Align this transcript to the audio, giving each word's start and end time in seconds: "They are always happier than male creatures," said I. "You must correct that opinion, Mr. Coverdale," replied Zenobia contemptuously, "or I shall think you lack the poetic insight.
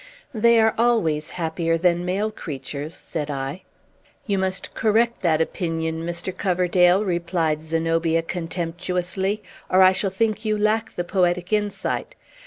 "They 0.33 0.59
are 0.59 0.73
always 0.79 1.29
happier 1.29 1.77
than 1.77 2.03
male 2.05 2.31
creatures," 2.31 2.95
said 2.95 3.29
I. 3.29 3.61
"You 4.25 4.39
must 4.39 4.73
correct 4.73 5.21
that 5.21 5.41
opinion, 5.41 6.07
Mr. 6.07 6.35
Coverdale," 6.35 7.05
replied 7.05 7.61
Zenobia 7.61 8.23
contemptuously, 8.23 9.43
"or 9.69 9.83
I 9.83 9.91
shall 9.91 10.09
think 10.09 10.43
you 10.43 10.57
lack 10.57 10.95
the 10.95 11.03
poetic 11.03 11.53
insight. 11.53 12.15